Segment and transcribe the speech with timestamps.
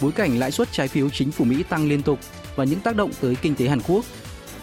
[0.00, 2.18] bối cảnh lãi suất trái phiếu chính phủ Mỹ tăng liên tục
[2.56, 4.04] và những tác động tới kinh tế Hàn Quốc.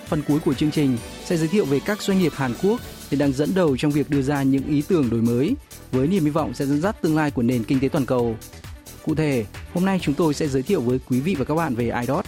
[0.07, 3.19] Phần cuối của chương trình sẽ giới thiệu về các doanh nghiệp Hàn Quốc hiện
[3.19, 5.55] đang dẫn đầu trong việc đưa ra những ý tưởng đổi mới
[5.91, 8.35] với niềm hy vọng sẽ dẫn dắt tương lai của nền kinh tế toàn cầu.
[9.05, 11.75] Cụ thể, hôm nay chúng tôi sẽ giới thiệu với quý vị và các bạn
[11.75, 12.25] về IDOT,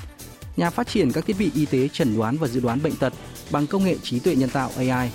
[0.58, 3.14] nhà phát triển các thiết bị y tế chẩn đoán và dự đoán bệnh tật
[3.52, 5.12] bằng công nghệ trí tuệ nhân tạo AI.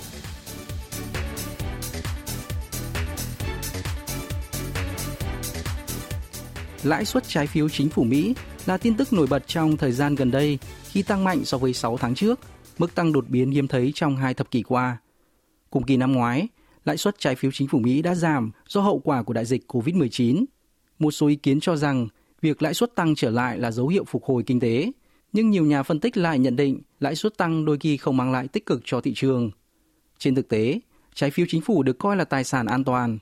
[6.83, 10.15] Lãi suất trái phiếu chính phủ Mỹ là tin tức nổi bật trong thời gian
[10.15, 12.39] gần đây khi tăng mạnh so với 6 tháng trước,
[12.77, 14.97] mức tăng đột biến hiếm thấy trong hai thập kỷ qua.
[15.69, 16.47] Cùng kỳ năm ngoái,
[16.85, 19.71] lãi suất trái phiếu chính phủ Mỹ đã giảm do hậu quả của đại dịch
[19.71, 20.45] COVID-19.
[20.99, 22.07] Một số ý kiến cho rằng
[22.41, 24.91] việc lãi suất tăng trở lại là dấu hiệu phục hồi kinh tế,
[25.33, 28.31] nhưng nhiều nhà phân tích lại nhận định lãi suất tăng đôi khi không mang
[28.31, 29.51] lại tích cực cho thị trường.
[30.17, 30.79] Trên thực tế,
[31.13, 33.17] trái phiếu chính phủ được coi là tài sản an toàn.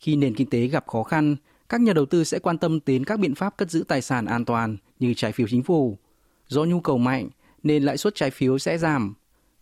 [0.00, 1.36] Khi nền kinh tế gặp khó khăn,
[1.74, 4.26] các nhà đầu tư sẽ quan tâm đến các biện pháp cất giữ tài sản
[4.26, 5.98] an toàn như trái phiếu chính phủ.
[6.48, 7.28] Do nhu cầu mạnh
[7.62, 9.14] nên lãi suất trái phiếu sẽ giảm.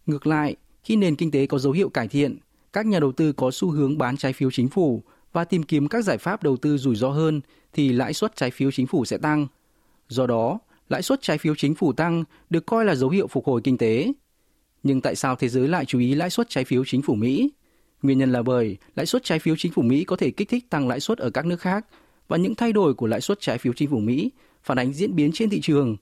[0.06, 2.38] Ngược lại, khi nền kinh tế có dấu hiệu cải thiện,
[2.72, 5.88] các nhà đầu tư có xu hướng bán trái phiếu chính phủ và tìm kiếm
[5.88, 7.40] các giải pháp đầu tư rủi ro hơn
[7.72, 9.46] thì lãi suất trái phiếu chính phủ sẽ tăng.
[10.08, 13.46] Do đó, lãi suất trái phiếu chính phủ tăng được coi là dấu hiệu phục
[13.46, 14.12] hồi kinh tế.
[14.82, 17.50] Nhưng tại sao thế giới lại chú ý lãi suất trái phiếu chính phủ Mỹ?
[18.02, 20.70] Nguyên nhân là bởi lãi suất trái phiếu chính phủ Mỹ có thể kích thích
[20.70, 21.86] tăng lãi suất ở các nước khác
[22.31, 24.31] và những thay đổi của lãi suất trái phiếu chính phủ Mỹ
[24.63, 25.97] phản ánh diễn biến trên thị trường.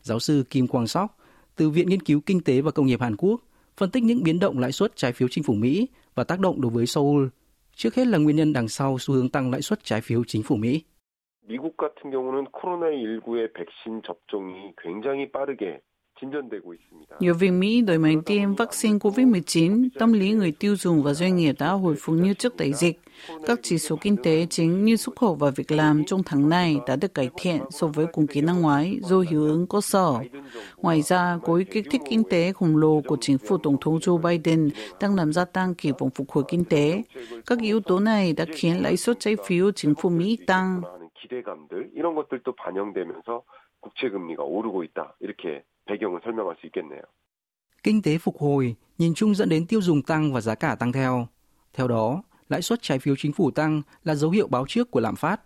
[0.00, 1.16] Giáo sư Kim Quang Sok
[1.56, 3.40] từ Viện Nghiên cứu Kinh tế và Công nghiệp Hàn Quốc
[3.76, 6.60] phân tích những biến động lãi suất trái phiếu chính phủ Mỹ và tác động
[6.60, 7.26] đối với Seoul.
[7.74, 10.42] Trước hết là nguyên nhân đằng sau xu hướng tăng lãi suất trái phiếu chính
[10.42, 10.82] phủ Mỹ.
[11.46, 15.80] 미국 같은 경우는 코로나19의 백신 접종이 굉장히 빠르게
[17.20, 21.36] Nhiều việc Mỹ đẩy mạnh tiêm vaccine COVID-19, tâm lý người tiêu dùng và doanh
[21.36, 23.00] nghiệp đã hồi phục như trước đại dịch.
[23.46, 26.76] Các chỉ số kinh tế chính như xuất khẩu và việc làm trong tháng này
[26.86, 30.14] đã được cải thiện so với cùng kỳ năm ngoái do hiệu ứng cơ sở.
[30.76, 34.18] Ngoài ra, gói kích thích kinh tế khổng lồ của chính phủ Tổng thống Joe
[34.18, 34.68] Biden
[35.00, 37.02] đang làm gia tăng kỳ vọng phục hồi kinh tế.
[37.46, 40.82] Các yếu tố này đã khiến lãi suất trái phiếu chính phủ Mỹ tăng.
[41.24, 43.42] 기대감들 이런 것들도 반영되면서
[43.80, 47.02] 국채 금리가 오르고 있다 이렇게 배경을 설명할 수 있겠네요.
[47.82, 50.92] Kinh tế phục hồi nhìn chung dẫn đến tiêu dùng tăng và giá cả tăng
[50.92, 51.28] theo.
[51.72, 55.00] Theo đó, lãi suất trái phiếu chính phủ tăng là dấu hiệu báo trước của
[55.00, 55.40] lạm phát.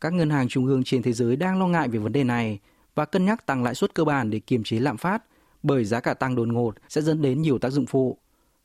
[0.00, 2.58] Các ngân hàng trung ương trên thế giới đang lo ngại về vấn đề này
[2.94, 5.24] và cân nhắc tăng lãi suất cơ bản để kiềm chế lạm phát
[5.62, 8.18] bởi giá cả tăng đột ngột sẽ dẫn đến nhiều tác dụng phụ.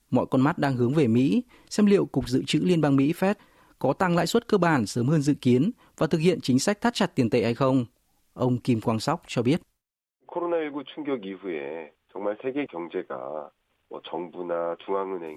[0.10, 3.14] Mọi con mắt đang hướng về Mỹ xem liệu Cục Dự trữ Liên bang Mỹ
[3.14, 3.34] Fed
[3.80, 6.82] có tăng lãi suất cơ bản sớm hơn dự kiến và thực hiện chính sách
[6.82, 7.86] thắt chặt tiền tệ hay không.
[8.34, 9.62] Ông Kim Quang Sóc cho biết.
[10.73, 13.51] 코로나19 충격 이후에 정말 세계 경제가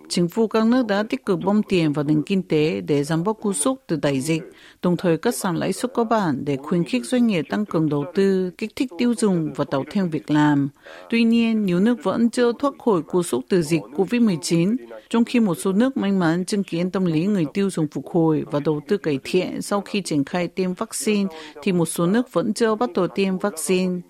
[0.10, 3.24] Chính phủ các nước đã tích cực bơm tiền vào nền kinh tế để giảm
[3.24, 4.44] bớt cú sốc từ đại dịch,
[4.82, 7.90] đồng thời cắt giảm lãi suất cơ bản để khuyến khích doanh nghiệp tăng cường
[7.90, 10.70] đầu tư, kích thích tiêu dùng và tạo thêm việc làm.
[11.10, 14.76] Tuy nhiên, nhiều nước vẫn chưa thoát khỏi cú sốc từ dịch COVID-19,
[15.10, 18.08] trong khi một số nước may mắn chứng kiến tâm lý người tiêu dùng phục
[18.08, 22.06] hồi và đầu tư cải thiện sau khi triển khai tiêm vaccine, thì một số
[22.06, 24.02] nước vẫn chưa bắt đầu tiêm vaccine.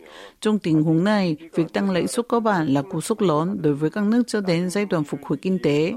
[0.41, 3.73] Trong tình huống này, việc tăng lãi suất cơ bản là cú sốc lớn đối
[3.73, 5.92] với các nước cho đến giai đoạn phục hồi kinh tế.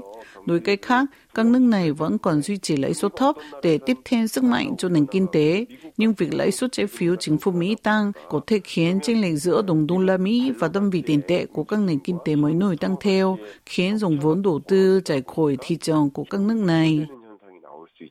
[0.46, 3.96] Đối cách khác, các nước này vẫn còn duy trì lãi suất thấp để tiếp
[4.04, 5.66] thêm sức mạnh cho nền kinh tế,
[5.96, 9.38] nhưng việc lãi suất trái phiếu chính phủ Mỹ tăng có thể khiến chênh lệch
[9.38, 12.36] giữa đồng đô la Mỹ và đơn vị tiền tệ của các nền kinh tế
[12.36, 16.40] mới nổi tăng theo, khiến dòng vốn đầu tư chảy khỏi thị trường của các
[16.40, 17.06] nước này.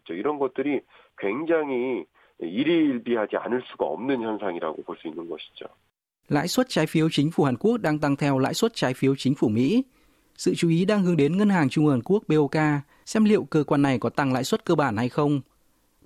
[0.10, 0.82] 이런 것들이
[1.18, 2.06] 굉장히
[2.40, 5.68] 일희일비하지 않을 수가 없는 현상이라고 볼 수 있는 것이죠.
[6.30, 9.16] Lãi suất trái phiếu chính phủ Hàn Quốc đang tăng theo lãi suất trái phiếu
[9.18, 9.84] chính phủ Mỹ.
[10.38, 12.56] Sự chú ý đang hướng đến Ngân hàng Trung ương Hàn Quốc BOK
[13.06, 15.42] xem liệu cơ quan này có tăng lãi suất cơ bản hay không.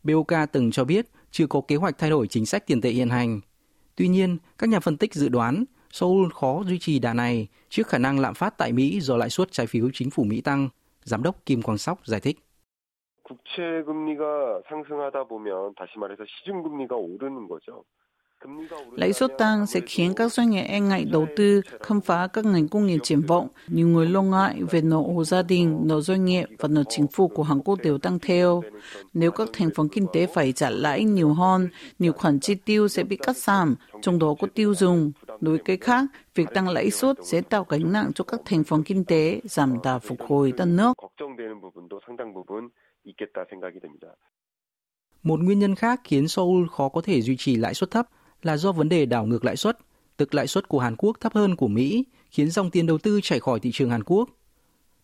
[0.03, 3.09] BOK từng cho biết chưa có kế hoạch thay đổi chính sách tiền tệ hiện
[3.09, 3.41] hành.
[3.95, 7.88] Tuy nhiên, các nhà phân tích dự đoán Seoul khó duy trì đà này trước
[7.88, 10.69] khả năng lạm phát tại Mỹ do lãi suất trái phiếu chính phủ Mỹ tăng.
[11.03, 12.38] Giám đốc Kim Quang Sóc giải thích.
[13.27, 14.24] 국채 금리가
[14.69, 17.83] 상승하다 보면 다시 말해서 시중 금리가 오르는 거죠.
[18.96, 22.44] Lãi suất tăng sẽ khiến các doanh nghiệp e ngại đầu tư, khám phá các
[22.44, 23.48] ngành công nghiệp triển vọng.
[23.68, 27.06] Nhiều người lo ngại về nợ hộ gia đình, nợ doanh nghiệp và nợ chính
[27.06, 28.62] phủ của Hàn Quốc đều tăng theo.
[29.12, 31.68] Nếu các thành phần kinh tế phải trả lãi nhiều hơn,
[31.98, 35.12] nhiều khoản chi tiêu sẽ bị cắt giảm, trong đó có tiêu dùng.
[35.40, 36.04] Đối với khác,
[36.34, 39.78] việc tăng lãi suất sẽ tạo gánh nặng cho các thành phần kinh tế, giảm
[39.82, 40.92] đà phục hồi đất nước.
[45.22, 48.06] Một nguyên nhân khác khiến Seoul khó có thể duy trì lãi suất thấp
[48.42, 49.78] là do vấn đề đảo ngược lãi suất,
[50.16, 53.20] tức lãi suất của Hàn Quốc thấp hơn của Mỹ, khiến dòng tiền đầu tư
[53.22, 54.30] chảy khỏi thị trường Hàn Quốc.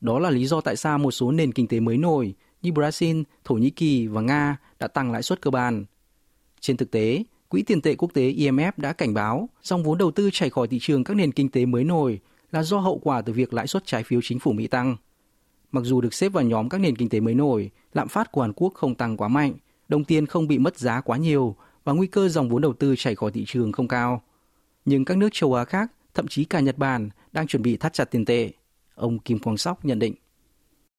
[0.00, 3.25] Đó là lý do tại sao một số nền kinh tế mới nổi như Brazil,
[3.44, 5.85] Thổ Nhĩ Kỳ và Nga đã tăng lãi suất cơ bản.
[6.61, 10.11] Trên thực tế, Quỹ tiền tệ quốc tế IMF đã cảnh báo dòng vốn đầu
[10.11, 12.20] tư chảy khỏi thị trường các nền kinh tế mới nổi
[12.52, 14.96] là do hậu quả từ việc lãi suất trái phiếu chính phủ Mỹ tăng.
[15.73, 18.43] Mặc dù được xếp vào nhóm các nền kinh tế mới nổi, lạm phát của
[18.43, 19.55] Hàn Quốc không tăng quá mạnh,
[19.88, 21.56] đồng tiền không bị mất giá quá nhiều
[21.88, 24.22] và nguy cơ dòng vốn đầu tư chảy khỏi thị trường không cao.
[24.86, 27.94] Nhưng các nước châu Á khác, thậm chí cả Nhật Bản, đang chuẩn bị thắt
[27.94, 28.52] chặt tiền tệ.
[28.96, 30.14] Ông Kim Quang Sóc nhận định.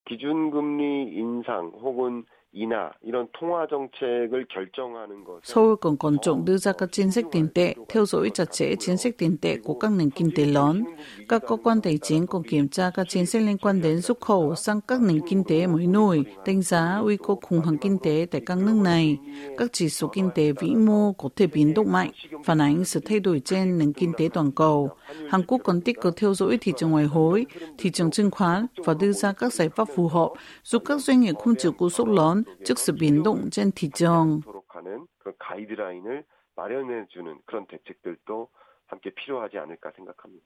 [0.07, 2.25] 기준금리 인상 혹은
[2.57, 5.41] 이나 이런 통화 정책을 결정하는 것.
[5.43, 8.75] Seoul còn quan trọng đưa ra các chính sách tiền tệ, theo dõi chặt chẽ
[8.81, 10.85] chính sách tiền tệ của các nền kinh tế lớn.
[11.29, 14.21] Các cơ quan tài chính còn kiểm tra các chính sách liên quan đến xuất
[14.21, 17.99] khẩu sang các nền kinh tế mới nổi, đánh giá nguy cơ khủng hoảng kinh
[17.99, 19.19] tế tại các nước này.
[19.59, 22.11] Các chỉ số kinh tế vĩ mô có thể biến động mạnh,
[22.45, 24.91] phản ánh sự thay đổi trên nền kinh tế toàn cầu.
[25.31, 27.47] Hàn Quốc còn tích cực theo dõi thị trường ngoại hối,
[27.79, 30.29] thị trường chứng khoán và đưa ra các giải pháp phù hợp
[30.65, 34.41] giúp các doanh nghiệp không chịu cú sốc lớn 즉 biến trên thị trường.
[34.85, 36.25] 하는 그 가이드라인을
[36.57, 38.49] 마련해 주는 그런 대책들도
[38.87, 40.45] 함께 필요하지 않을까 생각합니다.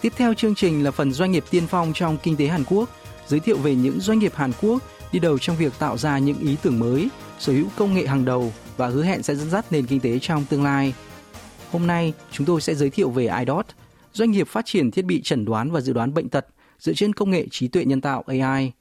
[0.00, 2.88] Tiếp theo chương trình là phần doanh nghiệp tiên phong trong kinh tế Hàn Quốc,
[3.26, 4.82] giới thiệu về những doanh nghiệp Hàn Quốc
[5.12, 7.08] đi đầu trong việc tạo ra những ý tưởng mới,
[7.38, 10.18] sở hữu công nghệ hàng đầu và hứa hẹn sẽ dẫn dắt nền kinh tế
[10.18, 10.94] trong tương lai.
[11.73, 13.65] Hôm nay, chúng tôi sẽ giới thiệu về iDot,
[14.13, 16.45] doanh nghiệp phát triển thiết bị chẩn đoán và dự đoán bệnh tật
[16.79, 18.71] dựa trên công nghệ trí tuệ nhân tạo AI.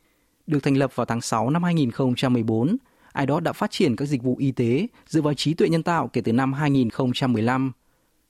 [0.47, 2.77] Được thành lập vào tháng 6 năm 2014,
[3.19, 6.09] iDot đã phát triển các dịch vụ y tế dựa vào trí tuệ nhân tạo
[6.09, 7.73] kể từ năm 2015.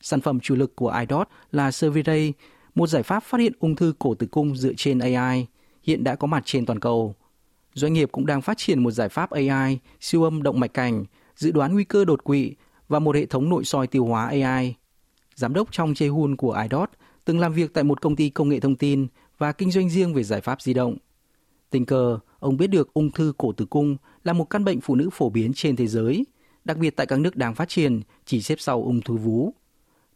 [0.01, 2.33] Sản phẩm chủ lực của iDot là Survey,
[2.75, 5.47] một giải pháp phát hiện ung thư cổ tử cung dựa trên AI,
[5.83, 7.15] hiện đã có mặt trên toàn cầu.
[7.75, 11.05] Doanh nghiệp cũng đang phát triển một giải pháp AI siêu âm động mạch cảnh,
[11.37, 12.55] dự đoán nguy cơ đột quỵ
[12.93, 14.75] và một hệ thống nội soi tiêu hóa AI.
[15.35, 16.91] Giám đốc trong Jae-hun của iDot
[17.25, 19.07] từng làm việc tại một công ty công nghệ thông tin
[19.39, 20.97] và kinh doanh riêng về giải pháp di động.
[21.71, 24.95] Tình cờ, ông biết được ung thư cổ tử cung là một căn bệnh phụ
[24.95, 26.25] nữ phổ biến trên thế giới,
[26.65, 29.55] đặc biệt tại các nước đang phát triển, chỉ xếp sau ung thư vú.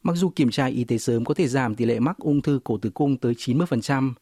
[0.02, 2.60] Mặc dù kiểm tra y tế sớm có thể giảm tỷ lệ mắc ung thư
[2.64, 4.12] cổ tử cung tới 90%,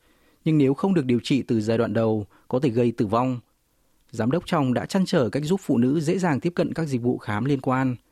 [0.44, 3.40] nhưng nếu không được điều trị từ giai đoạn đầu, có thể gây tử vong.
[4.10, 6.84] Giám đốc trong đã chăn trở cách giúp phụ nữ dễ dàng tiếp cận các
[6.86, 7.96] dịch vụ khám liên quan–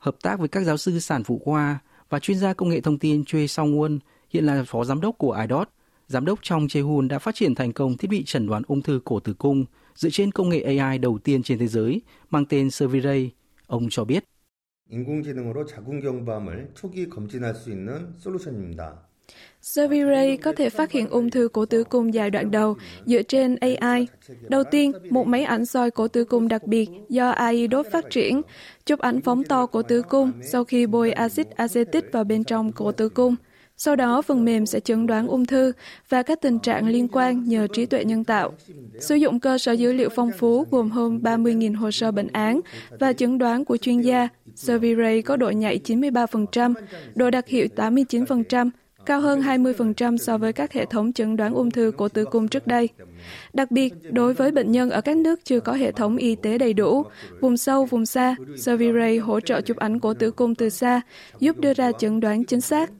[0.00, 1.78] hợp tác với các giáo sư sản phụ khoa
[2.08, 3.98] và chuyên gia công nghệ thông tin Choi Song Won,
[4.30, 5.68] hiện là phó giám đốc của IDOT.
[6.08, 9.00] Giám đốc trong Chehun đã phát triển thành công thiết bị chẩn đoán ung thư
[9.04, 12.00] cổ tử cung dựa trên công nghệ AI đầu tiên trên thế giới
[12.30, 13.30] mang tên Survey.
[13.66, 14.24] Ông cho biết.
[14.88, 19.08] 인공지능으로 자궁경부암을 초기 검진할 수 있는 솔루션입니다.
[19.61, 23.55] Survey có thể phát hiện ung thư cổ tử cung giai đoạn đầu dựa trên
[23.55, 24.07] AI.
[24.49, 28.05] Đầu tiên, một máy ảnh soi cổ tử cung đặc biệt do AI đốt phát
[28.09, 28.41] triển,
[28.85, 32.71] chụp ảnh phóng to cổ tử cung sau khi bôi axit acetic vào bên trong
[32.71, 33.35] cổ tử cung.
[33.83, 35.71] Sau đó, phần mềm sẽ chẩn đoán ung thư
[36.09, 38.53] và các tình trạng liên quan nhờ trí tuệ nhân tạo.
[38.99, 42.59] Sử dụng cơ sở dữ liệu phong phú gồm hơn 30.000 hồ sơ bệnh án
[42.99, 46.73] và chẩn đoán của chuyên gia, Survey có độ nhạy 93%,
[47.15, 48.69] độ đặc hiệu 89%,
[49.05, 52.47] cao hơn 20% so với các hệ thống chẩn đoán ung thư cổ tử cung
[52.47, 52.89] trước đây.
[53.53, 56.57] Đặc biệt, đối với bệnh nhân ở các nước chưa có hệ thống y tế
[56.57, 57.03] đầy đủ,
[57.39, 61.01] vùng sâu, vùng xa, Survey hỗ trợ chụp ảnh cổ tử cung từ xa,
[61.39, 62.91] giúp đưa ra chẩn đoán chính xác.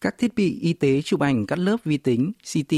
[0.00, 2.74] Các thiết bị y tế chụp ảnh cắt lớp vi tính, CT,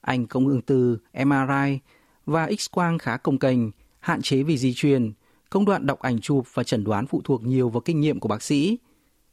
[0.00, 1.78] ảnh công hưởng từ, MRI
[2.26, 3.70] và X-quang khá công kềnh,
[4.00, 5.12] hạn chế về di truyền,
[5.50, 8.28] công đoạn đọc ảnh chụp và chẩn đoán phụ thuộc nhiều vào kinh nghiệm của
[8.28, 8.78] bác sĩ.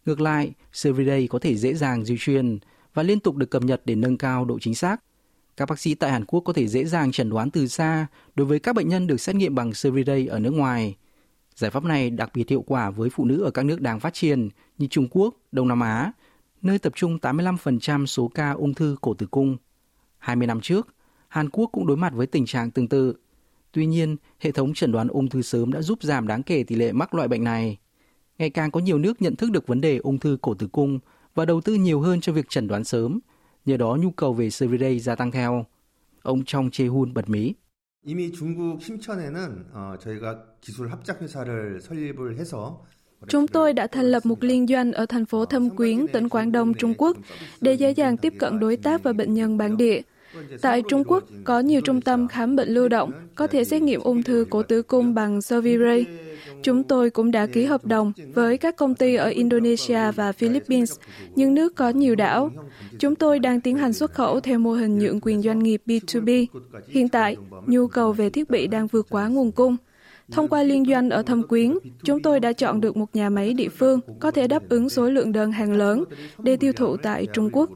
[0.06, 2.60] Ngược lại, Survey có thể dễ dàng di truyền
[2.94, 5.04] và liên tục được cập nhật để nâng cao độ chính xác.
[5.58, 8.48] Các bác sĩ tại Hàn Quốc có thể dễ dàng chẩn đoán từ xa đối
[8.48, 10.96] với các bệnh nhân được xét nghiệm bằng Survey ở nước ngoài.
[11.56, 14.14] Giải pháp này đặc biệt hiệu quả với phụ nữ ở các nước đang phát
[14.14, 16.12] triển như Trung Quốc, Đông Nam Á,
[16.62, 19.58] nơi tập trung 85% số ca ung thư cổ tử cung.
[20.18, 20.88] 20 năm trước,
[21.28, 23.16] Hàn Quốc cũng đối mặt với tình trạng tương tự.
[23.73, 26.77] Tuy nhiên, hệ thống chẩn đoán ung thư sớm đã giúp giảm đáng kể tỷ
[26.77, 27.79] lệ mắc loại bệnh này.
[28.39, 30.99] Ngày càng có nhiều nước nhận thức được vấn đề ung thư cổ tử cung
[31.35, 33.19] và đầu tư nhiều hơn cho việc chẩn đoán sớm.
[33.65, 35.67] Nhờ đó nhu cầu về survey gia tăng theo.
[36.23, 37.55] Ông Trong Chê-hun bật mí.
[38.05, 40.25] 이미 중국 심천에는 어, 저희가
[40.61, 42.85] 기술 합작 회사를 설립을 해서
[43.29, 46.53] Chúng tôi đã thành lập một liên doanh ở thành phố Thâm Quyến, tỉnh Quảng
[46.53, 47.17] Đông, Trung Quốc,
[47.61, 50.01] để dễ dàng tiếp cận đối tác và bệnh nhân bản địa.
[50.62, 54.02] Tại Trung Quốc, có nhiều trung tâm khám bệnh lưu động, có thể xét nghiệm
[54.02, 56.06] ung thư cổ tử cung bằng Survey.
[56.64, 60.96] Chúng tôi cũng đã ký hợp đồng với các công ty ở Indonesia và Philippines,
[61.36, 62.52] những nước có nhiều đảo.
[63.00, 66.46] Chúng tôi đang tiến hành xuất khẩu theo mô hình nhượng quyền doanh nghiệp B2B.
[66.88, 67.36] Hiện tại,
[67.68, 69.78] nhu cầu về thiết bị đang vượt quá nguồn cung.
[70.32, 73.54] Thông qua liên doanh ở Thâm Quyến, chúng tôi đã chọn được một nhà máy
[73.54, 76.04] địa phương có thể đáp ứng số lượng đơn hàng lớn
[76.40, 77.70] để tiêu thụ tại Trung Quốc.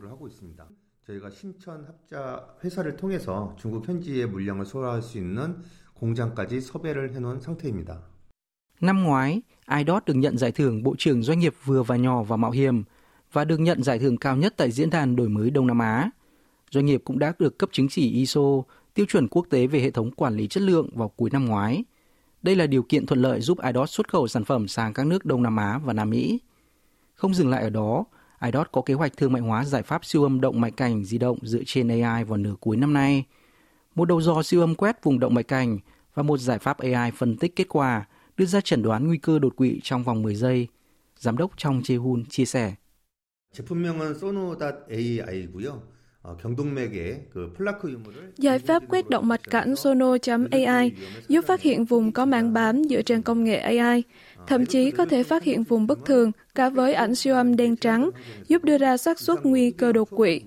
[1.07, 5.63] 저희가 신천 합자 회사를 통해서 중국 현지의 물량을 소화할 수 있는
[5.95, 7.99] 공장까지 섭외를 해놓은 상태입니다.
[8.81, 12.37] Năm ngoái, IDOT được nhận giải thưởng Bộ trưởng Doanh nghiệp vừa và nhỏ và
[12.37, 12.85] mạo hiểm
[13.33, 16.11] và được nhận giải thưởng cao nhất tại Diễn đàn Đổi mới Đông Nam Á.
[16.71, 18.63] Doanh nghiệp cũng đã được cấp chứng chỉ ISO,
[18.95, 21.85] tiêu chuẩn quốc tế về hệ thống quản lý chất lượng vào cuối năm ngoái.
[22.43, 25.25] Đây là điều kiện thuận lợi giúp IDOT xuất khẩu sản phẩm sang các nước
[25.25, 26.41] Đông Nam Á và Nam Mỹ.
[27.15, 28.05] Không dừng lại ở đó,
[28.45, 31.19] IDOT có kế hoạch thương mại hóa giải pháp siêu âm động mạch cảnh di
[31.19, 33.25] động dựa trên AI vào nửa cuối năm nay.
[33.95, 35.79] Một đầu dò siêu âm quét vùng động mạch cảnh
[36.15, 39.39] và một giải pháp AI phân tích kết quả đưa ra chẩn đoán nguy cơ
[39.39, 40.69] đột quỵ trong vòng 10 giây.
[41.19, 42.75] Giám đốc Trong Chê Hun chia sẻ.
[43.53, 45.83] 제품명은 sono.ai고요.
[48.38, 50.92] Giải pháp quét động mạch cảnh Sono.ai
[51.28, 54.04] giúp phát hiện vùng có mảng bám dựa trên công nghệ AI,
[54.48, 57.76] thậm chí có thể phát hiện vùng bất thường cả với ảnh siêu âm đen
[57.76, 58.10] trắng,
[58.48, 60.42] giúp đưa ra xác suất nguy cơ đột quỵ.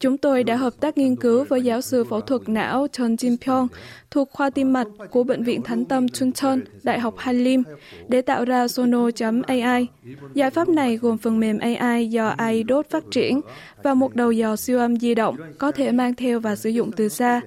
[0.00, 3.36] Chúng tôi đã hợp tác nghiên cứu với giáo sư phẫu thuật não Chun Jin
[3.46, 3.68] Pyong
[4.10, 7.62] thuộc khoa tim mạch của Bệnh viện Thánh Tâm Chuncheon, Đại học Hanlim
[8.08, 9.86] để tạo ra Sono.ai.
[10.34, 13.40] Giải pháp này gồm phần mềm AI do iDot phát triển
[13.82, 16.92] và một đầu dò siêu âm di động có thể mang theo và sử dụng
[16.92, 17.40] từ xa.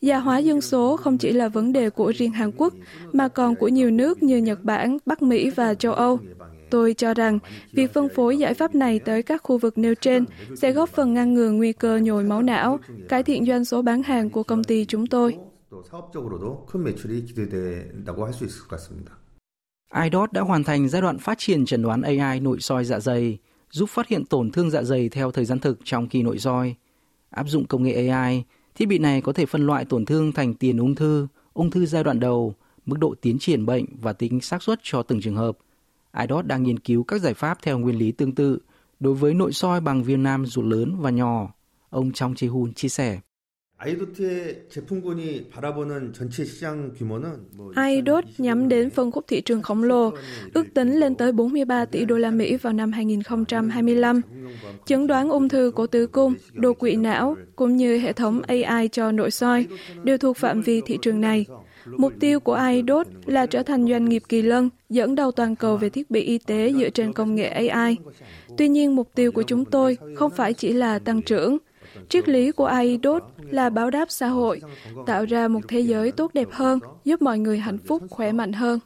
[0.00, 2.74] Già hóa dân số không chỉ là vấn đề của riêng Hàn Quốc,
[3.12, 6.18] mà còn của nhiều nước như Nhật Bản, Bắc Mỹ và châu Âu.
[6.70, 7.38] Tôi cho rằng
[7.72, 10.24] việc phân phối giải pháp này tới các khu vực nêu trên
[10.56, 14.02] sẽ góp phần ngăn ngừa nguy cơ nhồi máu não, cải thiện doanh số bán
[14.02, 15.36] hàng của công ty chúng tôi.
[20.04, 23.38] IDOT đã hoàn thành giai đoạn phát triển chẩn đoán AI nội soi dạ dày,
[23.70, 26.74] giúp phát hiện tổn thương dạ dày theo thời gian thực trong kỳ nội soi.
[27.30, 28.44] Áp dụng công nghệ AI,
[28.74, 31.86] thiết bị này có thể phân loại tổn thương thành tiền ung thư, ung thư
[31.86, 32.54] giai đoạn đầu,
[32.86, 35.58] mức độ tiến triển bệnh và tính xác suất cho từng trường hợp.
[36.22, 38.58] IDOT đang nghiên cứu các giải pháp theo nguyên lý tương tự
[39.00, 41.54] đối với nội soi bằng viêm nam ruột lớn và nhỏ.
[41.90, 43.20] Ông Trong Chê Hun chia sẻ.
[47.88, 50.12] iDot nhắm đến phân khúc thị trường khổng lồ,
[50.54, 54.20] ước tính lên tới 43 tỷ đô la Mỹ vào năm 2025.
[54.86, 58.88] Chẩn đoán ung thư của tử cung, đột quỵ não cũng như hệ thống AI
[58.88, 59.66] cho nội soi
[60.02, 61.46] đều thuộc phạm vi thị trường này.
[61.85, 65.77] Mục tiêu của iDot là trở thành doanh nghiệp kỳ lân dẫn đầu toàn cầu
[65.77, 67.97] về thiết bị y tế dựa trên công nghệ AI.
[68.57, 71.57] Tuy nhiên, mục tiêu của chúng tôi không phải chỉ là tăng trưởng.
[72.09, 74.61] Triết lý của iDot là báo đáp xã hội,
[75.05, 78.53] tạo ra một thế giới tốt đẹp hơn, giúp mọi người hạnh phúc, khỏe mạnh
[78.53, 78.79] hơn.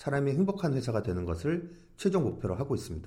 [0.00, 3.06] 사람이 행복한 회사가 되는 것을 최종 목표로 하고 있습니다.